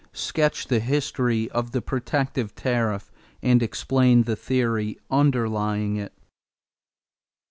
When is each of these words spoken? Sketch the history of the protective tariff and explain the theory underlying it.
Sketch 0.13 0.65
the 0.65 0.79
history 0.79 1.47
of 1.51 1.73
the 1.73 1.81
protective 1.83 2.55
tariff 2.55 3.11
and 3.43 3.61
explain 3.61 4.23
the 4.23 4.35
theory 4.35 4.97
underlying 5.11 5.95
it. 5.97 6.13